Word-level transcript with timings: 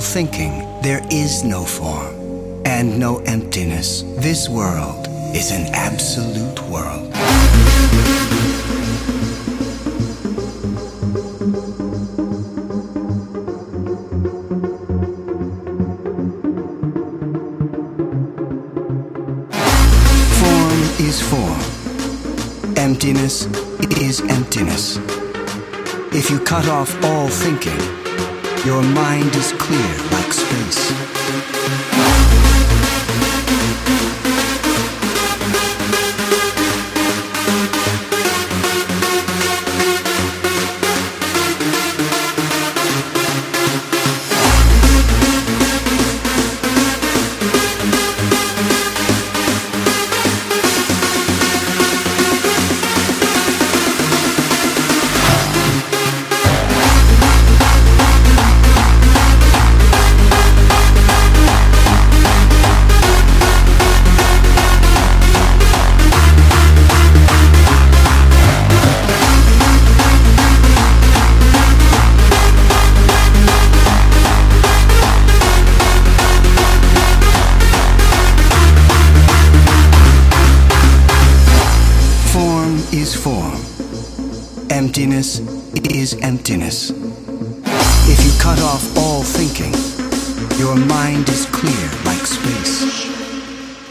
Thinking, 0.00 0.58
there 0.82 1.00
is 1.10 1.42
no 1.42 1.64
form 1.64 2.14
and 2.66 2.98
no 2.98 3.20
emptiness. 3.20 4.02
This 4.18 4.50
world 4.50 5.08
is 5.34 5.50
an 5.50 5.74
absolute 5.74 6.60
world. 6.64 7.39
Cut 26.50 26.66
off 26.66 26.92
all 27.04 27.28
thinking, 27.28 27.78
your 28.66 28.82
mind 28.82 29.32
is 29.36 29.52
clear 29.52 29.96
like 30.10 30.32
space. 30.32 30.99
Emptiness 84.90 85.38
is 85.88 86.14
emptiness. 86.20 86.90
If 86.90 88.24
you 88.24 88.32
cut 88.40 88.58
off 88.58 88.82
all 88.98 89.22
thinking, 89.22 89.72
your 90.58 90.74
mind 90.74 91.28
is 91.28 91.46
clear 91.46 91.90
like 92.04 92.26
space. 92.26 93.06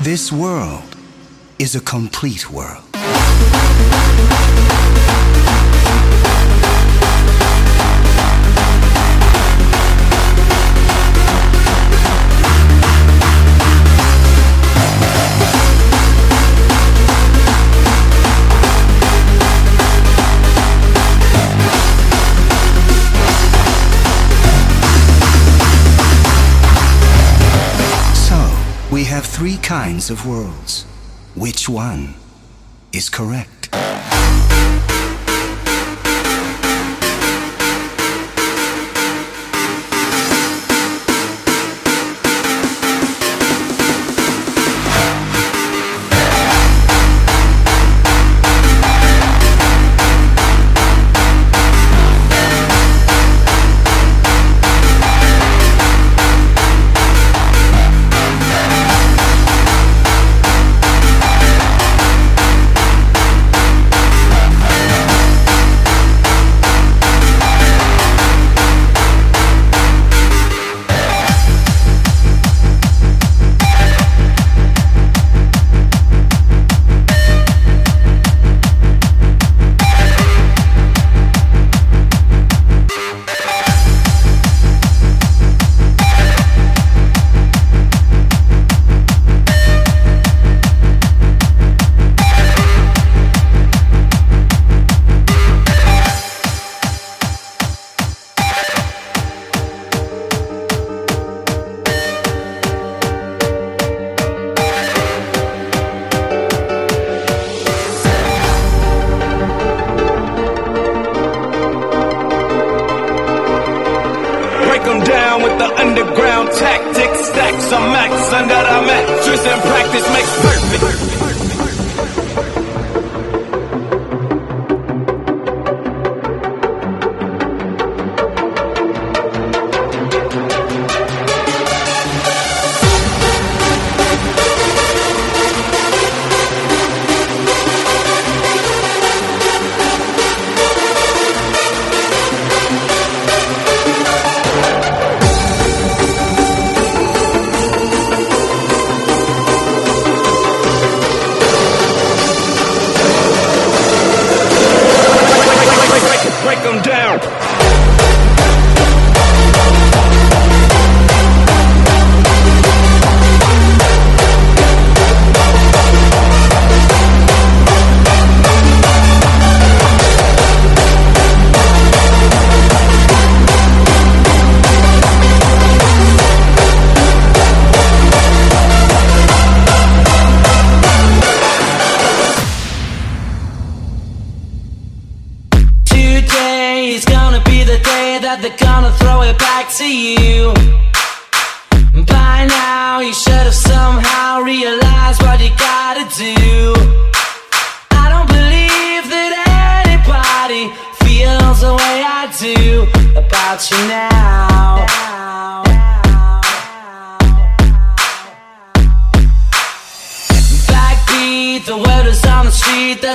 This 0.00 0.32
world 0.32 0.96
is 1.58 1.74
a 1.74 1.80
complete 1.80 2.50
world. 2.50 2.95
Kinds 29.66 30.10
of 30.10 30.24
worlds. 30.24 30.84
Which 31.34 31.68
one 31.68 32.14
is 32.92 33.10
correct? 33.10 33.55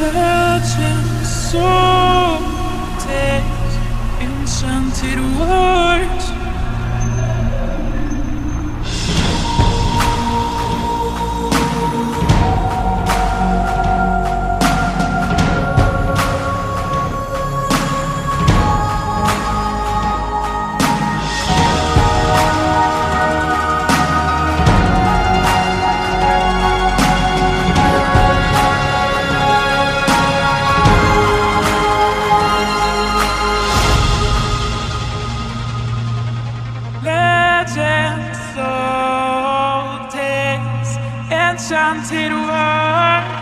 virgin 0.00 1.24
soul 1.24 2.38
takes 2.98 3.74
enchanted 4.20 5.18
world. 5.38 5.71
mountain 41.94 42.32
walk 42.48 43.41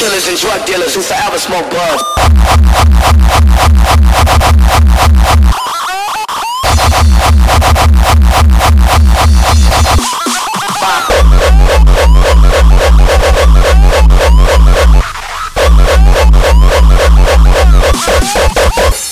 killers 0.00 0.28
and 0.28 0.38
drug 0.38 0.64
dealers 0.64 0.94
who 0.94 1.02
forever 1.02 1.38
smoke 1.38 1.70
bugs. 1.70 2.02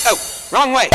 Oh, 0.07 0.17
wrong 0.51 0.73
way. 0.73 0.89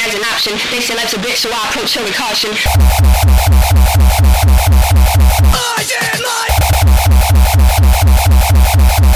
as 0.00 0.14
an 0.14 0.22
option. 0.22 0.52
They 0.70 0.80
say 0.80 0.94
life's 0.94 1.14
a 1.14 1.18
bitch, 1.18 1.36
so 1.36 1.50
I 1.50 1.68
approach 1.68 1.94
her 1.94 2.04
with 2.04 2.14
caution. 2.14 2.50
I 2.50 2.62